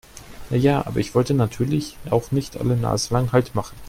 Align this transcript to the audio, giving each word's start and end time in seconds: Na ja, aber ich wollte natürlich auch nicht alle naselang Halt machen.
Na 0.49 0.57
ja, 0.57 0.83
aber 0.87 0.97
ich 0.99 1.13
wollte 1.13 1.35
natürlich 1.35 1.95
auch 2.09 2.31
nicht 2.31 2.57
alle 2.57 2.75
naselang 2.75 3.31
Halt 3.33 3.53
machen. 3.53 3.77